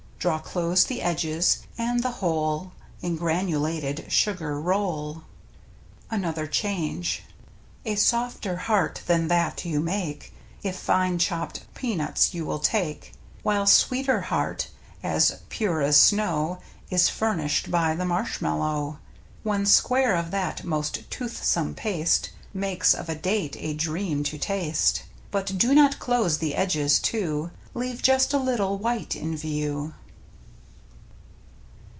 [0.21, 5.23] Draw close the edges, and the whole In granulated sugar roll.
[6.11, 7.23] (another change)
[7.85, 13.13] A softer heart than that you make, If fine chopped peanuts you will take.
[13.41, 14.67] While sweeter heart,
[15.01, 16.59] as pure as snow.
[16.91, 18.99] Is furnished by the marshmallow.
[19.41, 25.01] One square of that most toothsome paste Makes of a date a dream to taste;
[25.31, 27.49] But do not close the edges to.
[27.73, 29.95] Leave just a little white in view.